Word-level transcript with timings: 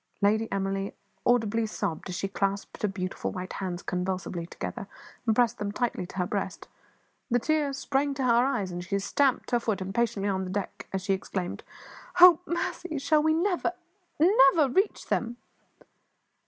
Lady 0.19 0.51
Emily 0.51 0.95
audibly 1.27 1.67
sobbed 1.67 2.09
as 2.09 2.15
she 2.15 2.27
clasped 2.27 2.81
her 2.81 2.87
beautiful 2.87 3.31
white 3.31 3.53
hands 3.53 3.83
convulsively 3.83 4.47
together, 4.47 4.87
and 5.27 5.35
pressed 5.35 5.59
them 5.59 5.71
tightly 5.71 6.07
to 6.07 6.17
her 6.17 6.25
breast; 6.25 6.67
the 7.29 7.37
tears 7.37 7.77
sprang 7.77 8.15
to 8.15 8.23
her 8.23 8.43
eyes, 8.43 8.71
and 8.71 8.83
she 8.83 8.97
stamped 8.97 9.51
her 9.51 9.59
foot 9.59 9.79
impatiently 9.79 10.27
on 10.27 10.43
the 10.43 10.49
deck 10.49 10.87
as 10.91 11.03
she 11.03 11.13
exclaimed 11.13 11.63
"Oh, 12.19 12.39
mercy! 12.47 12.97
shall 12.97 13.21
we 13.21 13.35
never, 13.35 13.73
never 14.19 14.69
reach 14.69 15.05
them?" 15.09 15.37